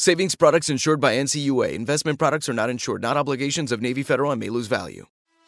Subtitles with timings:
[0.00, 1.74] Savings products insured by NCUA.
[1.74, 5.04] Investment products are not insured, not obligations of Navy Federal and may lose value.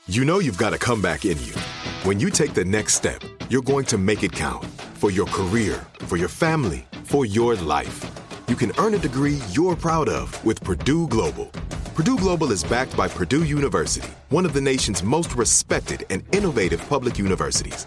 [0.08, 1.54] You know you've got a comeback in you.
[2.02, 5.82] When you take the next step, you're going to make it count for your career,
[6.00, 8.04] for your family, for your life.
[8.46, 11.46] You can earn a degree you're proud of with Purdue Global.
[11.94, 16.86] Purdue Global is backed by Purdue University, one of the nation's most respected and innovative
[16.90, 17.86] public universities.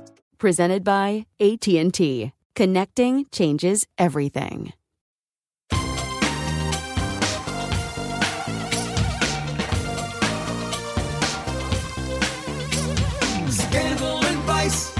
[0.41, 2.31] Presented by AT&T.
[2.55, 4.73] Connecting changes everything.
[13.49, 14.97] Scandal and vice,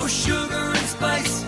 [0.00, 1.42] or sugar and spice.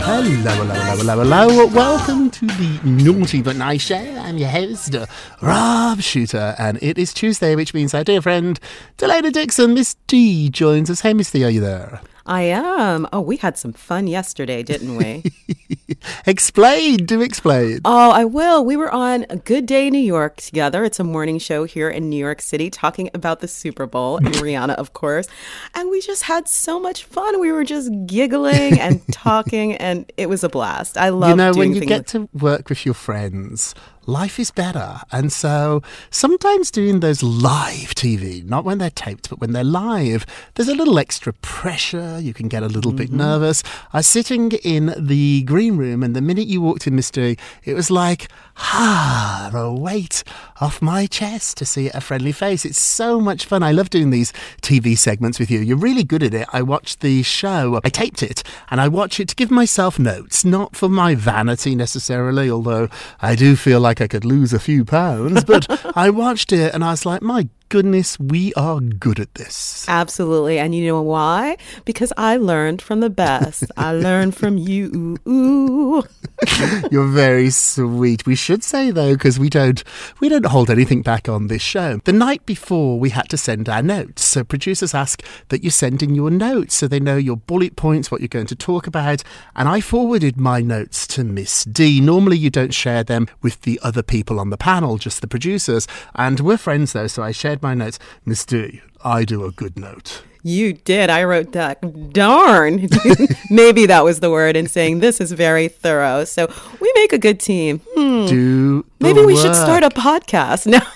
[0.00, 1.66] Hello, hello, hello, hello, hello.
[1.68, 3.96] Welcome to the Naughty But Nice Show.
[3.96, 4.94] I'm your host,
[5.40, 8.60] Rob Shuter, and it is Tuesday, which means our dear friend,
[8.98, 11.00] Delana Dixon, Miss D, joins us.
[11.00, 12.02] Hey, Miss D, are you there?
[12.28, 13.08] I am.
[13.12, 15.24] Oh, we had some fun yesterday, didn't we?
[16.26, 17.80] Explain, do explain.
[17.84, 18.64] oh, I will.
[18.64, 20.84] We were on a Good Day New York together.
[20.84, 24.26] It's a morning show here in New York City talking about the Super Bowl and
[24.34, 25.26] Rihanna, of course.
[25.74, 27.40] And we just had so much fun.
[27.40, 30.98] We were just giggling and talking, and it was a blast.
[30.98, 33.74] I love you know, when you get to work with your friends,
[34.08, 35.00] life is better.
[35.12, 40.24] And so sometimes doing those live TV, not when they're taped, but when they're live,
[40.54, 42.18] there's a little extra pressure.
[42.18, 43.62] You can get a little bit nervous.
[43.92, 47.38] I was sitting in the green room, and the minute you walked in, Mr.
[47.64, 50.24] it was like, ah, a weight
[50.60, 52.64] off my chest to see a friendly face.
[52.64, 53.62] It's so much fun.
[53.62, 54.32] I love doing these
[54.62, 55.60] TV segments with you.
[55.60, 56.48] You're really good at it.
[56.52, 60.44] I watched the show, I taped it, and I watch it to give myself notes,
[60.44, 62.88] not for my vanity necessarily, although
[63.20, 65.44] I do feel like I could lose a few pounds.
[65.44, 65.66] But
[65.96, 69.84] I watched it and I was like, my goodness, we are good at this.
[69.88, 70.58] Absolutely.
[70.58, 71.56] And you know why?
[71.84, 73.64] Because I learned from the best.
[73.76, 75.16] I learned from you.
[75.26, 76.02] Ooh.
[76.90, 78.26] You're very sweet.
[78.26, 79.82] We should say though, because we don't
[80.20, 81.98] we don't hold anything back on this show.
[82.04, 84.24] The night before, we had to send our notes.
[84.24, 88.10] So producers ask that you send in your notes so they know your bullet points,
[88.10, 89.22] what you're going to talk about.
[89.56, 92.00] And I forwarded my notes to Miss D.
[92.00, 95.86] Normally, you don't share them with the other people on the panel, just the producers.
[96.14, 97.98] And we're friends though, so I shared my notes.
[98.24, 100.22] Miss D, I do a good note.
[100.42, 101.10] You did.
[101.10, 102.12] I wrote that.
[102.12, 102.88] Darn.
[103.50, 106.24] Maybe that was the word in saying this is very thorough.
[106.24, 107.80] So we make a good team.
[107.94, 108.26] Hmm.
[108.26, 110.86] Do the Maybe we should start a podcast now.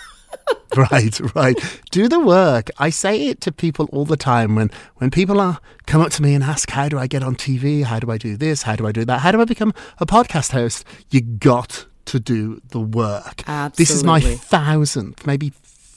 [0.77, 1.81] right, right.
[1.91, 2.71] Do the work.
[2.79, 6.23] I say it to people all the time when when people are come up to
[6.23, 7.85] me and ask, "How do I get on TV?
[7.85, 8.63] How do I do this?
[8.63, 9.21] How do I do that?
[9.21, 13.43] How do I become a podcast host?" You got to do the work.
[13.77, 15.53] This is my thousandth, maybe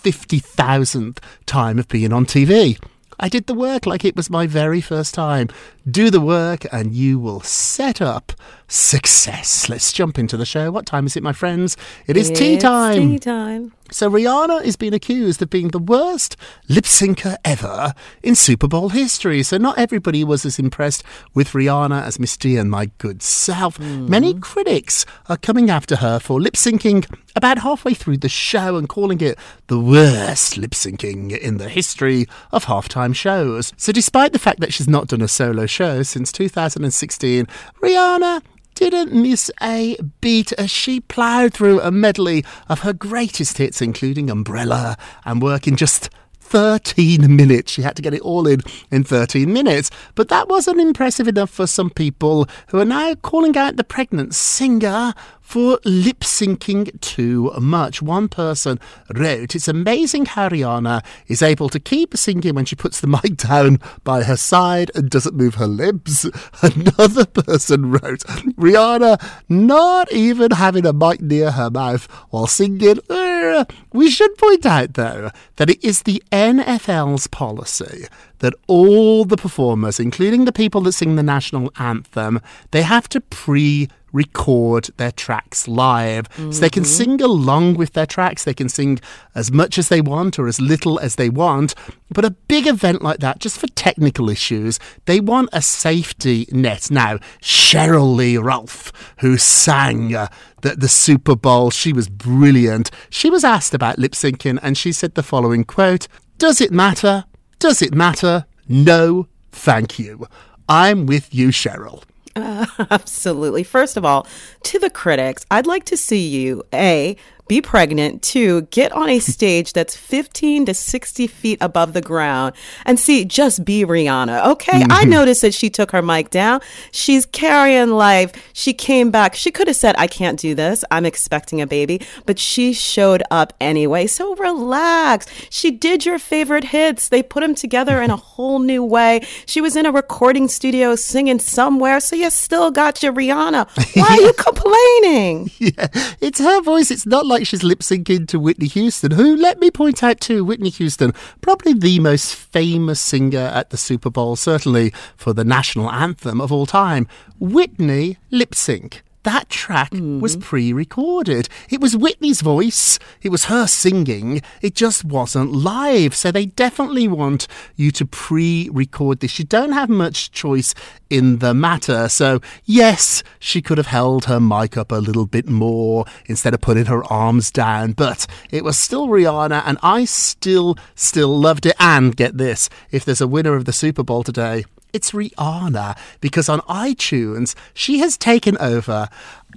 [0.06, 2.80] fifty thousandth time of being on TV.
[3.20, 5.50] I did the work like it was my very first time.
[5.90, 8.32] Do the work and you will set up
[8.68, 9.70] success.
[9.70, 10.72] Let's jump into the show.
[10.72, 11.78] What time is it, my friends?
[12.08, 13.12] It is tea time.
[13.12, 13.72] Tea time.
[13.92, 16.36] So Rihanna is being accused of being the worst
[16.68, 19.44] lip syncer ever in Super Bowl history.
[19.44, 21.04] So not everybody was as impressed
[21.36, 23.78] with Rihanna as Miss D and my good self.
[23.78, 24.10] Hmm.
[24.10, 28.90] Many critics are coming after her for lip syncing about halfway through the show and
[28.90, 33.72] calling it the worst lip syncing in the history of halftime shows.
[33.78, 37.46] So despite the fact that she's not done a solo show since 2016,
[37.82, 38.42] Rihanna
[38.76, 44.30] didn't miss a beat as she ploughed through a medley of her greatest hits, including
[44.30, 47.74] Umbrella and Work in just 13 minutes.
[47.74, 49.92] She had to get it all in in 13 minutes.
[50.14, 54.34] But that wasn't impressive enough for some people who are now calling out the pregnant
[54.34, 55.14] singer
[55.46, 58.02] for lip syncing too much.
[58.02, 58.80] One person
[59.14, 63.38] wrote, It's amazing how Rihanna is able to keep singing when she puts the mic
[63.38, 66.24] down by her side and doesn't move her lips.
[66.62, 68.22] Another person wrote,
[68.58, 73.00] Rihanna not even having a mic near her mouth while singing.
[73.08, 78.08] Uh, we should point out, though, that it is the NFL's policy
[78.40, 82.42] that all the performers, including the people that sing the national anthem,
[82.72, 86.30] they have to pre record their tracks live.
[86.30, 86.52] Mm-hmm.
[86.52, 88.44] So they can sing along with their tracks.
[88.44, 89.00] They can sing
[89.36, 91.76] as much as they want or as little as they want.
[92.10, 96.90] But a big event like that, just for technical issues, they want a safety net.
[96.90, 100.30] Now, Sheryl Lee Ralph, who sang uh,
[100.62, 102.90] the, the Super Bowl, she was brilliant.
[103.10, 106.08] She was asked about lip syncing and she said the following quote
[106.38, 107.26] Does it matter?
[107.60, 108.46] Does it matter?
[108.68, 110.28] No, thank you.
[110.68, 112.04] I'm with you, Sheryl.
[112.36, 113.64] Uh, absolutely.
[113.64, 114.28] First of all,
[114.64, 117.16] to the critics, I'd like to see you, A,
[117.48, 122.56] be pregnant, two, get on a stage that's 15 to 60 feet above the ground
[122.86, 124.48] and see, just be Rihanna.
[124.48, 124.82] Okay.
[124.82, 124.92] Mm-hmm.
[124.92, 126.62] I noticed that she took her mic down.
[126.92, 128.32] She's carrying life.
[128.54, 129.36] She came back.
[129.36, 130.84] She could have said, I can't do this.
[130.90, 134.08] I'm expecting a baby, but she showed up anyway.
[134.08, 135.28] So relax.
[135.52, 137.10] She did your favorite hits.
[137.10, 139.22] They put them together in a whole new way.
[139.46, 142.00] She was in a recording studio singing somewhere.
[142.00, 143.68] So you still got your Rihanna.
[143.96, 145.52] Why are you complaining?
[145.60, 145.88] Yeah.
[146.22, 146.90] It's her voice.
[146.90, 150.22] It's not like like she's lip syncing to Whitney Houston, who, let me point out
[150.22, 155.44] too, Whitney Houston, probably the most famous singer at the Super Bowl, certainly for the
[155.44, 157.10] national anthem of all time.
[157.38, 160.22] Whitney lip sync that track mm-hmm.
[160.22, 161.50] was pre recorded.
[161.70, 166.16] It was Whitney's voice, it was her singing, it just wasn't live.
[166.16, 169.38] So they definitely want you to pre record this.
[169.38, 170.74] You don't have much choice
[171.10, 172.08] in the matter.
[172.08, 176.62] So, yes, she could have held her mic up a little bit more instead of
[176.62, 181.76] putting her arms down, but it was still Rihanna, and I still, still loved it.
[181.80, 186.48] And get this if there's a winner of the Super Bowl today, it's Rihanna because
[186.48, 189.10] on iTunes she has taken over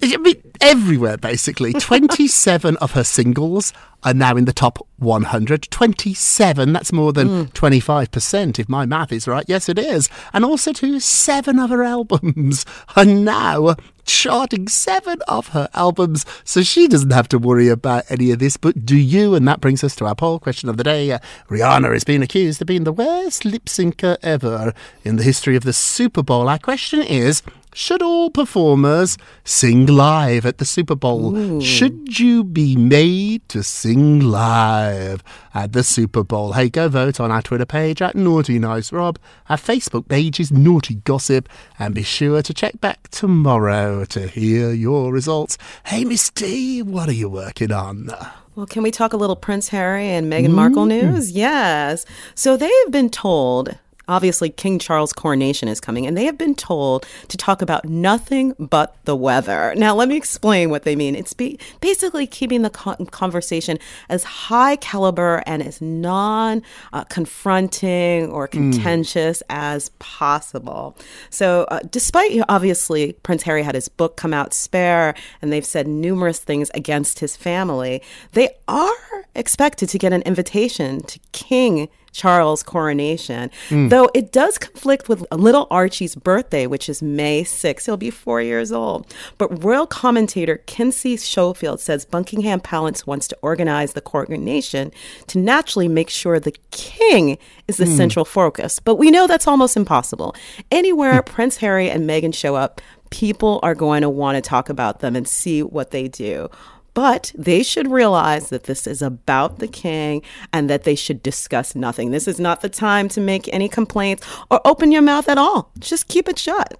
[0.02, 1.72] I mean, everywhere basically.
[1.78, 3.72] 27 of her singles
[4.04, 5.62] are now in the top 100.
[5.70, 7.52] 27, that's more than mm.
[7.52, 9.44] 25% if my math is right.
[9.48, 10.08] Yes, it is.
[10.32, 12.64] And also, too, seven of her albums
[12.96, 13.74] are now
[14.04, 16.24] charting seven of her albums.
[16.44, 18.56] So she doesn't have to worry about any of this.
[18.56, 19.34] But do you?
[19.34, 21.12] And that brings us to our poll question of the day.
[21.12, 21.18] Uh,
[21.48, 24.72] Rihanna is being accused of being the worst lip syncer ever
[25.04, 26.48] in the history of the Super Bowl.
[26.48, 27.42] Our question is
[27.78, 31.36] should all performers sing live at the Super Bowl?
[31.36, 31.60] Ooh.
[31.60, 35.22] Should you be made to sing live
[35.54, 36.54] at the Super Bowl?
[36.54, 39.16] Hey, go vote on our Twitter page at Naughty Nice Rob.
[39.48, 41.48] Our Facebook page is Naughty Gossip.
[41.78, 45.56] And be sure to check back tomorrow to hear your results.
[45.86, 48.10] Hey, Miss D, what are you working on?
[48.56, 51.00] Well, can we talk a little Prince Harry and Meghan Markle mm.
[51.00, 51.30] news?
[51.30, 52.04] Yes.
[52.34, 53.78] So they have been told
[54.08, 58.54] obviously King Charles' coronation is coming, and they have been told to talk about nothing
[58.58, 59.74] but the weather.
[59.76, 61.14] Now, let me explain what they mean.
[61.14, 63.78] It's be- basically keeping the conversation
[64.08, 66.62] as high caliber and as non
[66.92, 68.70] uh, confronting or hmm.
[68.70, 69.46] contentious mm.
[69.50, 70.96] as possible.
[71.30, 75.86] So, uh, despite obviously Prince Harry had his book come out, Spare, and they've said
[75.86, 78.02] numerous things against his family,
[78.32, 81.88] they are expected to get an invitation to King
[82.18, 83.90] Charles' coronation, mm.
[83.90, 87.86] though it does conflict with little Archie's birthday, which is May 6th.
[87.86, 89.14] He'll be four years old.
[89.38, 94.90] But royal commentator Kinsey Schofield says Buckingham Palace wants to organize the coronation
[95.28, 97.96] to naturally make sure the king is the mm.
[97.96, 98.80] central focus.
[98.80, 100.34] But we know that's almost impossible.
[100.72, 101.26] Anywhere mm.
[101.26, 105.14] Prince Harry and Meghan show up, people are going to want to talk about them
[105.14, 106.50] and see what they do.
[106.98, 110.20] But they should realize that this is about the king
[110.52, 112.10] and that they should discuss nothing.
[112.10, 115.70] This is not the time to make any complaints or open your mouth at all.
[115.78, 116.76] Just keep it shut.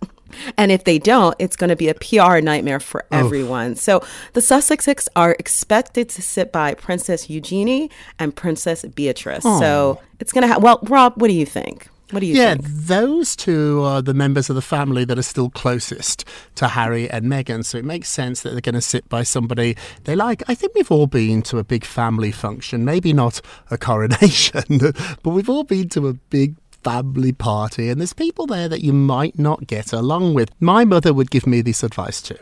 [0.57, 3.77] And if they don't, it's going to be a PR nightmare for everyone.
[3.77, 9.45] So the Sussexes are expected to sit by Princess Eugenie and Princess Beatrice.
[9.45, 9.61] Aww.
[9.61, 11.87] So it's going to have, well, Rob, what do you think?
[12.11, 12.67] What do you yeah, think?
[12.67, 16.25] those two are the members of the family that are still closest
[16.55, 17.65] to Harry and Meghan.
[17.65, 20.43] So it makes sense that they're going to sit by somebody they like.
[20.49, 24.79] I think we've all been to a big family function, maybe not a coronation,
[25.23, 28.93] but we've all been to a big family party and there's people there that you
[28.93, 30.51] might not get along with.
[30.61, 32.39] My mother would give me this advice too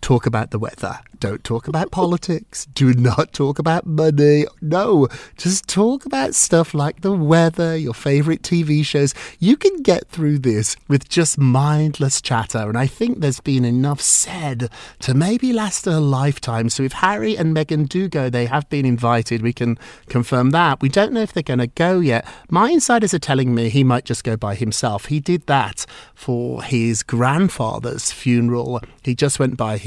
[0.00, 1.00] talk about the weather.
[1.20, 2.66] Don't talk about politics.
[2.66, 4.44] Do not talk about money.
[4.60, 9.14] No, just talk about stuff like the weather, your favorite TV shows.
[9.40, 12.68] You can get through this with just mindless chatter.
[12.68, 16.68] And I think there's been enough said to maybe last a lifetime.
[16.68, 19.42] So if Harry and Meghan do go, they have been invited.
[19.42, 19.76] We can
[20.08, 20.80] confirm that.
[20.80, 22.26] We don't know if they're going to go yet.
[22.48, 25.06] My insiders are telling me he might just go by himself.
[25.06, 28.80] He did that for his grandfather's funeral.
[29.02, 29.78] He just went by.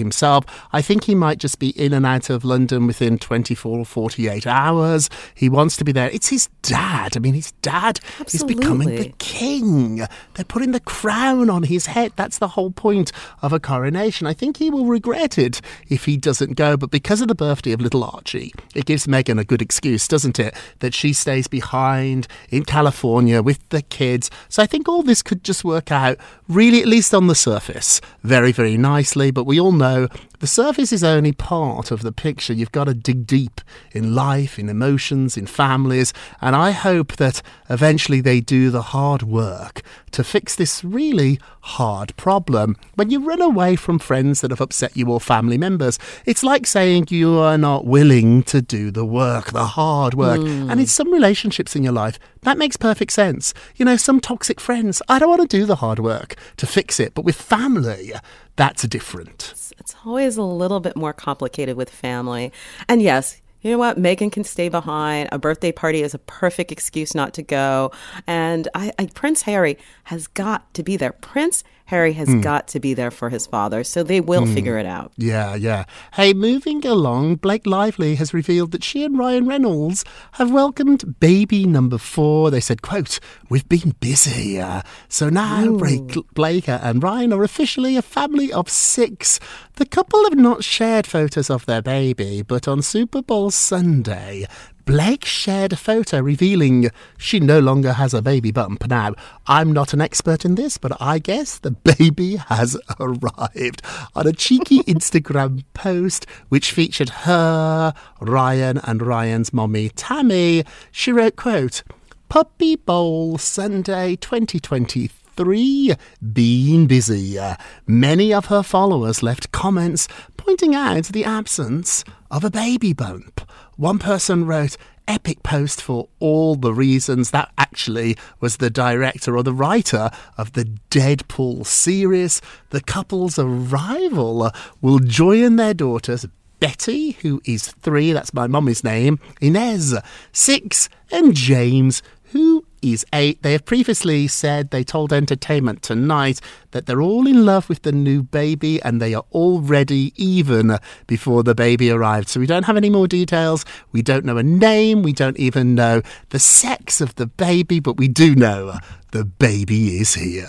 [0.73, 4.47] I think he might just be in and out of London within 24 or 48
[4.47, 5.09] hours.
[5.35, 6.09] He wants to be there.
[6.09, 7.15] It's his dad.
[7.15, 7.99] I mean, his dad
[8.33, 9.97] is becoming the king.
[10.33, 12.13] They're putting the crown on his head.
[12.15, 14.27] That's the whole point of a coronation.
[14.27, 16.77] I think he will regret it if he doesn't go.
[16.77, 20.39] But because of the birthday of little Archie, it gives Meghan a good excuse, doesn't
[20.39, 20.55] it?
[20.79, 24.29] That she stays behind in California with the kids.
[24.49, 26.17] So I think all this could just work out
[26.47, 29.31] really, at least on the surface, very, very nicely.
[29.31, 29.90] But we all know
[30.39, 32.53] the surface is only part of the picture.
[32.53, 36.13] You've got to dig deep in life, in emotions, in families.
[36.41, 39.81] And I hope that eventually they do the hard work
[40.11, 42.75] to fix this really hard problem.
[42.95, 46.65] When you run away from friends that have upset you or family members, it's like
[46.65, 50.41] saying you are not willing to do the work, the hard work.
[50.41, 50.69] Hmm.
[50.69, 53.53] And in some relationships in your life, that makes perfect sense.
[53.75, 56.99] You know, some toxic friends, I don't want to do the hard work to fix
[56.99, 57.13] it.
[57.13, 58.13] But with family,
[58.61, 59.55] that's different.
[59.79, 62.51] It's always a little bit more complicated with family.
[62.87, 63.97] And yes, you know what?
[63.97, 65.29] Meghan can stay behind.
[65.31, 67.91] A birthday party is a perfect excuse not to go.
[68.27, 71.11] And I, I Prince Harry has got to be there.
[71.11, 73.83] Prince Harry has got to be there for his father.
[73.83, 75.11] So they will figure it out.
[75.17, 75.83] Yeah, yeah.
[76.13, 81.65] Hey, moving along, Blake Lively has revealed that she and Ryan Reynolds have welcomed baby
[81.65, 82.49] number four.
[82.49, 83.19] They said, quote,
[83.49, 84.57] we've been busy.
[84.57, 89.37] Uh, so now Blake, Blake and Ryan are officially a family of six.
[89.75, 94.45] The couple have not shared photos of their baby, but on Super Bowl Sunday,
[94.85, 98.87] Blake shared a photo revealing she no longer has a baby bump.
[98.87, 99.13] Now,
[99.47, 103.81] I'm not an expert in this, but I guess the baby has arrived
[104.15, 110.63] on a cheeky Instagram post which featured her, Ryan, and Ryan's mommy, Tammy.
[110.91, 111.83] She wrote, quote,
[112.29, 115.93] Puppy Bowl Sunday 2023.
[116.33, 117.37] Been busy.
[117.37, 117.55] Uh,
[117.87, 120.07] Many of her followers left comments
[120.45, 123.41] pointing out the absence of a baby bump.
[123.77, 124.75] One person wrote,
[125.07, 127.31] Epic post for all the reasons.
[127.31, 132.41] That actually was the director or the writer of the Deadpool series.
[132.69, 136.25] The couple's arrival will join their daughters
[136.59, 139.97] Betty, who is three, that's my mummy's name, Inez,
[140.31, 143.41] six, and James, who is eight.
[143.41, 146.39] They have previously said they told Entertainment Tonight
[146.71, 150.77] that they're all in love with the new baby and they are all ready even
[151.07, 152.29] before the baby arrived.
[152.29, 153.65] So we don't have any more details.
[153.91, 155.03] We don't know a name.
[155.03, 158.77] We don't even know the sex of the baby, but we do know
[159.11, 160.47] the baby is here.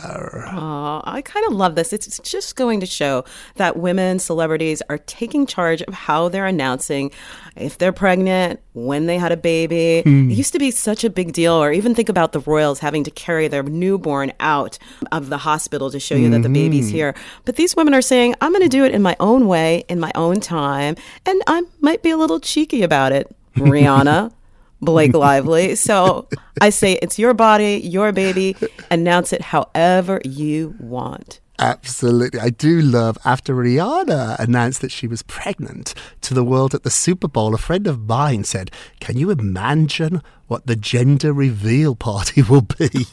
[0.48, 1.92] Aw, I kind of love this.
[1.92, 3.24] It's it's just going to show
[3.56, 7.10] that women celebrities are taking charge of how they're announcing
[7.56, 10.02] if they're pregnant, when they had a baby.
[10.02, 10.30] Hmm.
[10.30, 13.04] It used to be such a big deal, or even think about the royals having
[13.04, 14.78] to carry their newborn out
[15.10, 16.94] of the hospital to show you that the baby's mm-hmm.
[16.94, 17.14] here.
[17.44, 20.00] But these women are saying, I'm going to do it in my own way, in
[20.00, 23.34] my own time, and I might be a little cheeky about it.
[23.56, 24.32] Rihanna.
[24.80, 25.76] Blake Lively.
[25.76, 26.28] So
[26.60, 28.56] I say it's your body, your baby.
[28.90, 31.40] Announce it however you want.
[31.58, 32.40] Absolutely.
[32.40, 36.90] I do love after Rihanna announced that she was pregnant to the world at the
[36.90, 42.42] Super Bowl, a friend of mine said, Can you imagine what the gender reveal party
[42.48, 43.06] will be?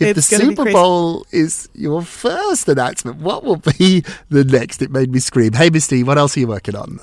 [0.00, 0.70] If the Super.
[0.72, 4.82] Bowl is your first announcement, what will be the next?
[4.82, 5.52] It made me scream.
[5.52, 7.00] Hey, Misty, what else are you working on?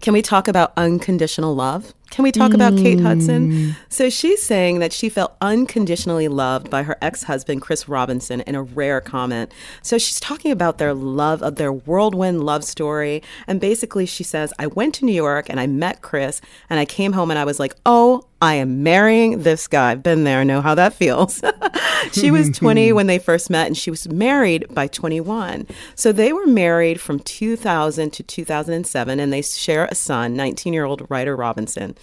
[0.00, 1.94] Can we talk about unconditional love?
[2.10, 3.52] Can we talk about Kate Hudson?
[3.52, 3.70] Hmm.
[3.88, 8.54] So she's saying that she felt unconditionally loved by her ex husband, Chris Robinson, in
[8.54, 9.52] a rare comment.
[9.82, 13.22] So she's talking about their love, of their whirlwind love story.
[13.46, 16.84] And basically, she says, I went to New York and I met Chris, and I
[16.84, 19.90] came home and I was like, oh, I am marrying this guy.
[19.90, 21.42] I've been there, know how that feels.
[22.12, 25.66] she was 20 when they first met, and she was married by 21.
[25.96, 30.84] So they were married from 2000 to 2007, and they share a son, 19 year
[30.84, 31.96] old Ryder Robinson.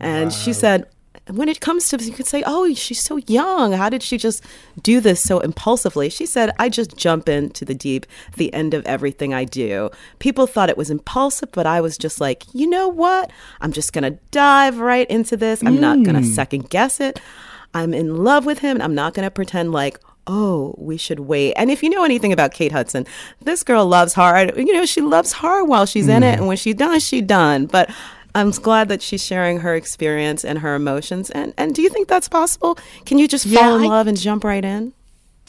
[0.00, 0.86] And she said,
[1.28, 3.72] when it comes to, you could say, oh, she's so young.
[3.72, 4.44] How did she just
[4.82, 6.10] do this so impulsively?
[6.10, 8.04] She said, I just jump into the deep,
[8.36, 9.90] the end of everything I do.
[10.18, 13.30] People thought it was impulsive, but I was just like, you know what?
[13.62, 15.62] I'm just going to dive right into this.
[15.64, 16.34] I'm not going to mm.
[16.34, 17.20] second guess it.
[17.72, 18.76] I'm in love with him.
[18.76, 21.54] And I'm not going to pretend like, oh, we should wait.
[21.54, 23.06] And if you know anything about Kate Hudson,
[23.40, 24.56] this girl loves hard.
[24.56, 26.34] You know, she loves hard while she's in it.
[26.34, 26.38] Mm.
[26.38, 27.66] And when she's done, she's done.
[27.66, 27.90] But
[28.34, 31.30] I'm glad that she's sharing her experience and her emotions.
[31.30, 32.76] And, and do you think that's possible?
[33.06, 34.92] Can you just Yeah, fall in I- love and jump right in?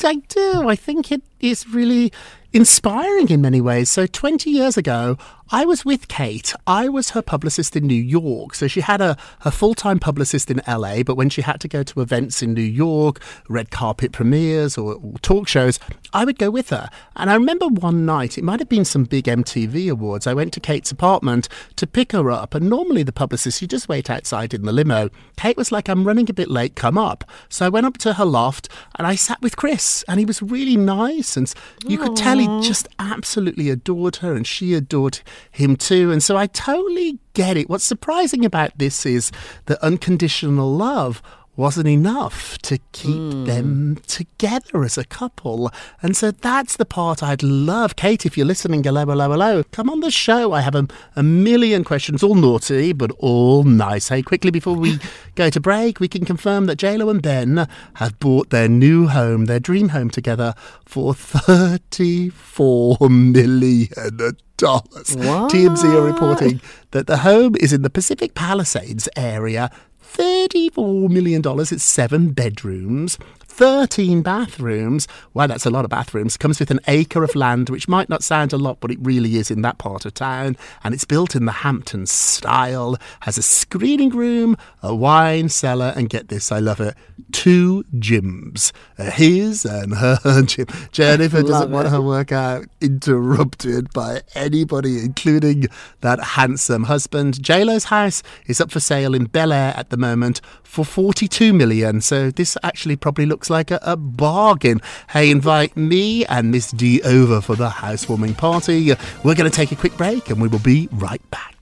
[0.04, 0.68] I do.
[0.68, 2.12] I think it is really
[2.54, 3.90] inspiring in many ways.
[3.90, 5.18] So, 20 years ago,
[5.52, 6.54] I was with Kate.
[6.66, 8.56] I was her publicist in New York.
[8.56, 11.68] So, she had a, a full time publicist in LA, but when she had to
[11.68, 15.80] go to events in New York, red carpet premieres or, or talk shows,
[16.14, 16.90] I would go with her.
[17.16, 20.52] And I remember one night, it might have been some big MTV awards, I went
[20.54, 22.56] to Kate's apartment to pick her up.
[22.56, 25.12] And normally, the publicist, you just wait outside in the limo.
[25.38, 27.24] Kate was like, I'm running a bit late, come up.
[27.50, 30.42] So, I went up to her loft and I sat with Chris, and he was
[30.42, 31.38] really nice.
[31.38, 31.54] And
[31.86, 35.35] you could tell he just absolutely adored her, and she adored him
[35.78, 36.12] too.
[36.12, 37.70] And so I totally get it.
[37.70, 39.32] What's surprising about this is
[39.66, 41.22] that unconditional love
[41.58, 43.46] wasn't enough to keep hmm.
[43.46, 45.72] them together as a couple.
[46.02, 47.96] And so that's the part I'd love.
[47.96, 49.64] Kate, if you're listening, hello, hello, hello.
[49.72, 50.52] Come on the show.
[50.52, 54.10] I have a, a million questions, all naughty, but all nice.
[54.10, 55.00] Hey, quickly before we
[55.36, 59.46] go to break, we can confirm that JLo and Ben have bought their new home,
[59.46, 60.54] their dream home together
[60.86, 64.38] for $34 million.
[64.58, 65.16] Dollars.
[65.16, 69.70] TMZ are reporting that the home is in the Pacific Palisades area
[70.02, 71.42] $34 million.
[71.46, 73.18] It's seven bedrooms,
[73.56, 75.08] 13 bathrooms.
[75.34, 76.36] Wow, that's a lot of bathrooms.
[76.36, 79.38] Comes with an acre of land, which might not sound a lot, but it really
[79.38, 80.58] is in that part of town.
[80.84, 82.98] And it's built in the Hampton style.
[83.22, 86.96] Has a screening room, a wine cellar, and get this, I love it,
[87.32, 88.74] two gyms.
[89.00, 90.68] Uh, his and her gym.
[90.92, 95.68] Jennifer doesn't want her workout interrupted by anybody, including
[96.02, 97.36] that handsome husband.
[97.36, 102.02] JLo's house is up for sale in Bel Air at the moment for 42 million.
[102.02, 104.82] So this actually probably looks like a, a bargain.
[105.10, 108.94] Hey, invite me and Miss D over for the housewarming party.
[109.24, 111.55] We're going to take a quick break and we will be right back.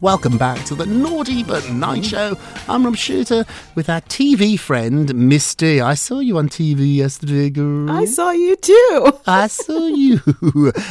[0.00, 2.38] Welcome back to the Naughty But Nice Show.
[2.68, 7.90] I'm Rob Shuter with our TV friend, Miss I saw you on TV yesterday, girl.
[7.90, 9.12] I saw you too.
[9.26, 10.20] I saw you.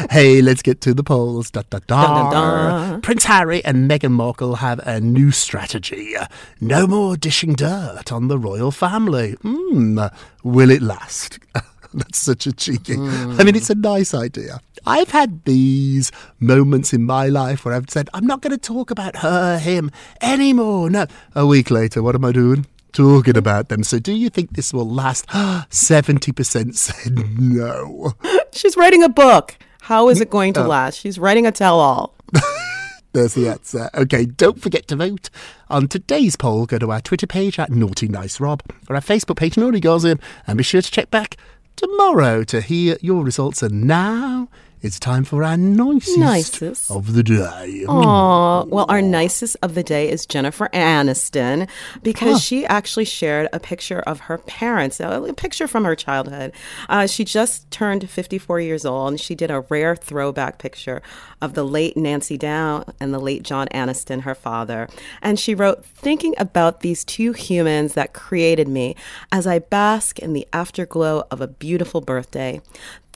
[0.10, 1.52] hey, let's get to the polls.
[1.52, 2.32] Da, da, da.
[2.32, 3.02] Dun.
[3.02, 6.16] Prince Harry and Meghan Markle have a new strategy.
[6.60, 9.34] No more dishing dirt on the royal family.
[9.42, 10.00] Hmm,
[10.44, 11.40] will it last?
[11.94, 12.96] That's such a cheeky.
[12.96, 14.60] I mean, it's a nice idea.
[14.88, 18.90] I've had these moments in my life where I've said, I'm not going to talk
[18.90, 20.90] about her, him anymore.
[20.90, 21.06] No.
[21.36, 22.66] A week later, what am I doing?
[22.94, 23.84] Talking about them.
[23.84, 25.28] So, do you think this will last?
[25.32, 28.14] 70% said no.
[28.54, 29.58] She's writing a book.
[29.82, 30.64] How is it going Oh.
[30.64, 31.00] to last?
[31.00, 32.16] She's writing a tell all.
[33.14, 33.90] There's the answer.
[33.94, 35.30] Okay, don't forget to vote
[35.70, 36.66] on today's poll.
[36.66, 40.22] Go to our Twitter page at Naughty Nice Rob or our Facebook page, Naughty Gossip,
[40.46, 41.36] and be sure to check back
[41.76, 43.62] tomorrow to hear your results.
[43.64, 44.50] And now
[44.82, 46.92] it's time for our nicest, Nicest.
[46.92, 47.84] of the day.
[47.88, 51.68] Aw, well, our nicest of the day is Jennifer Aniston
[52.04, 56.54] because she actually shared a picture of her parents, a a picture from her childhood.
[56.90, 61.02] Uh, she just turned 54 years old and she did a rare throwback picture
[61.42, 64.88] of the late Nancy Dow and the late John Aniston, her father.
[65.22, 68.96] And she wrote, Thinking about these two humans that created me
[69.32, 72.62] as I bask in the afterglow of a beautiful birthday.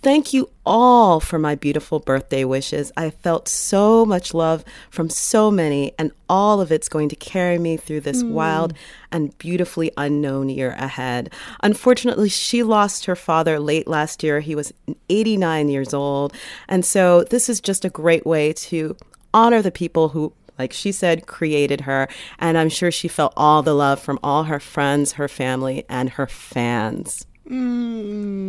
[0.02, 2.92] Thank you all for my beautiful birthday wishes.
[2.98, 7.60] I felt so much love from so many, and all of it's going to carry
[7.60, 8.74] me through this wild
[9.12, 11.32] and beautifully unknown year ahead.
[11.62, 14.40] Unfortunately, she lost her father late last year.
[14.40, 14.74] He was
[15.10, 16.34] 89 years old.
[16.68, 18.98] And so, this is just a great way to
[19.36, 22.08] honor the people who like she said, created her.
[22.38, 26.12] And I'm sure she felt all the love from all her friends, her family, and
[26.12, 27.26] her fans.
[27.50, 28.41] Mm,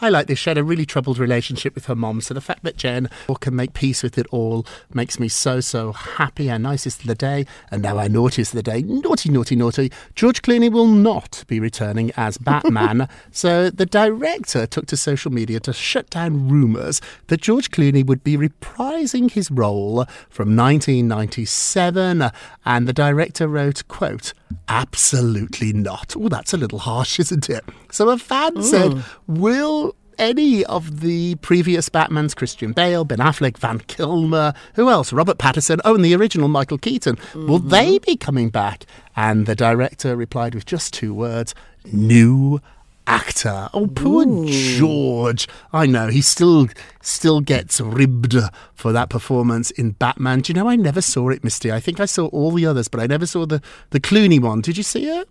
[0.00, 0.38] I like this.
[0.38, 3.08] She had a really troubled relationship with her mom, so the fact that Jen
[3.40, 6.50] can make peace with it all makes me so, so happy.
[6.50, 8.82] Our nicest of the day, and now our naughtiest of the day.
[8.82, 9.92] Naughty, naughty, naughty.
[10.14, 15.60] George Clooney will not be returning as Batman, so the director took to social media
[15.60, 22.30] to shut down rumours that George Clooney would be reprising his role from 1997,
[22.64, 24.32] and the director wrote, quote,
[24.68, 26.14] absolutely not.
[26.16, 27.64] Oh, that's a little harsh, isn't it?
[27.90, 33.78] So a fan said, will any of the previous Batmans, Christian Bale, Ben Affleck, Val
[33.86, 35.12] Kilmer, who else?
[35.12, 38.10] Robert Pattinson, oh, and the original Michael Keaton, will they mm-hmm.
[38.10, 38.84] be coming back?
[39.16, 41.54] And the director replied with just two words,
[41.92, 42.60] new
[43.06, 43.68] actor.
[43.74, 45.48] Oh, poor George.
[45.72, 46.68] I know he still
[47.00, 48.36] still gets ribbed
[48.74, 50.40] for that performance in Batman.
[50.40, 51.70] Do you know I never saw it, Misty?
[51.70, 54.60] I think I saw all the others, but I never saw the the Clooney one.
[54.60, 55.28] Did you see it?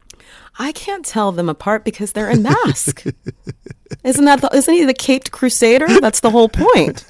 [0.60, 3.04] I can't tell them apart because they're in mask.
[4.04, 5.88] isn't that the, isn't he the caped crusader?
[6.00, 7.06] That's the whole point.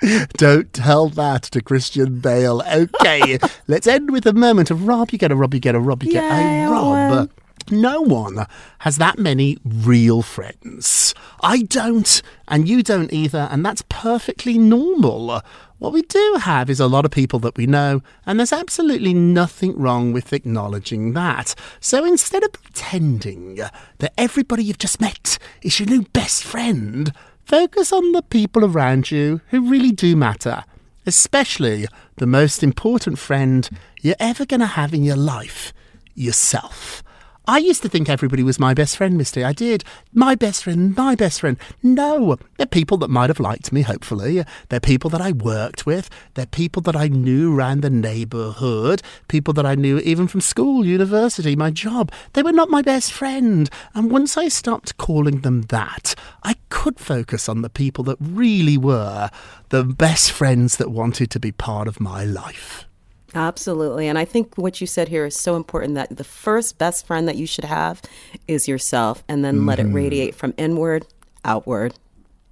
[0.36, 2.62] Don't tell that to Christian Bale.
[2.72, 5.10] Okay, let's end with a moment of Rob.
[5.12, 7.30] You get a Rob, you get a Rob, you get Yay, a I Rob.
[7.70, 8.46] No one
[8.80, 11.14] has that many real friends.
[11.40, 15.42] I don't, and you don't either, and that's perfectly normal.
[15.78, 19.12] What we do have is a lot of people that we know, and there's absolutely
[19.12, 21.54] nothing wrong with acknowledging that.
[21.80, 27.12] So instead of pretending that everybody you've just met is your new best friend,
[27.44, 30.64] focus on the people around you who really do matter,
[31.04, 33.68] especially the most important friend
[34.00, 35.72] you're ever going to have in your life
[36.14, 37.02] yourself.
[37.48, 39.42] I used to think everybody was my best friend, Misty.
[39.42, 39.82] I did.
[40.12, 41.56] My best friend, my best friend.
[41.82, 44.44] No, they're people that might have liked me, hopefully.
[44.68, 46.08] They're people that I worked with.
[46.34, 49.02] They're people that I knew around the neighbourhood.
[49.26, 52.12] People that I knew even from school, university, my job.
[52.34, 53.68] They were not my best friend.
[53.92, 58.78] And once I stopped calling them that, I could focus on the people that really
[58.78, 59.30] were
[59.70, 62.86] the best friends that wanted to be part of my life.
[63.34, 64.08] Absolutely.
[64.08, 67.26] And I think what you said here is so important that the first best friend
[67.28, 68.02] that you should have
[68.46, 69.96] is yourself and then let it mm-hmm.
[69.96, 71.06] radiate from inward
[71.44, 71.94] outward.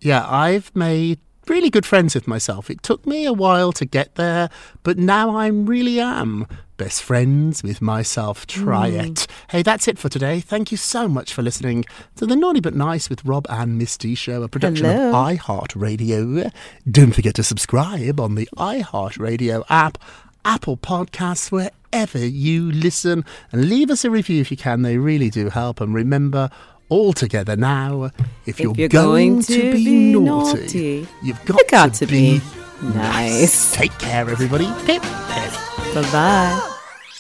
[0.01, 2.71] Yeah, I've made really good friends with myself.
[2.71, 4.49] It took me a while to get there,
[4.83, 8.47] but now I really am best friends with myself.
[8.47, 9.11] Try mm.
[9.11, 9.27] it.
[9.51, 10.41] Hey, that's it for today.
[10.41, 11.85] Thank you so much for listening
[12.17, 15.11] to the Naughty But Nice with Rob and Misty show, a production Hello.
[15.11, 16.51] of iHeartRadio.
[16.91, 19.99] Don't forget to subscribe on the iHeartRadio app,
[20.45, 24.83] Apple Podcasts, wherever you listen, and leave us a review if you can.
[24.83, 25.81] They really do help.
[25.81, 26.51] And remember,
[26.89, 28.11] all together now,
[28.47, 31.95] if, you're, you're going, going to to be, be naughty, naughty, you've got, you got
[31.95, 33.73] to, to be, be nice.
[33.75, 34.67] Take care, everybody.
[34.85, 35.53] Pip, pip.
[35.95, 36.77] Bye bye.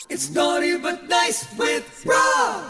[0.08, 2.69] It's naughty but nice with Rob.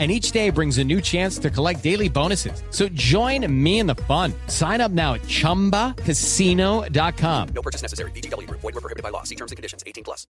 [0.00, 2.62] And each day brings a new chance to collect daily bonuses.
[2.70, 4.32] So join me in the fun.
[4.46, 7.48] Sign up now at chumbacasino.com.
[7.54, 8.10] No purchase necessary.
[8.12, 8.62] VGW Group.
[8.62, 9.24] Void were prohibited by law.
[9.24, 9.84] See terms and conditions.
[9.86, 10.26] 18 plus.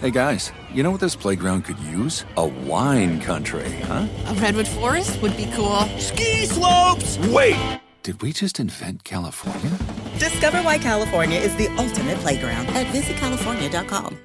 [0.00, 2.26] Hey guys, you know what this playground could use?
[2.36, 4.06] A wine country, huh?
[4.26, 5.80] A redwood forest would be cool.
[5.98, 7.16] Ski slopes!
[7.28, 7.56] Wait!
[8.02, 9.70] Did we just invent California?
[10.18, 14.18] Discover why California is the ultimate playground at visitcalifornia.com.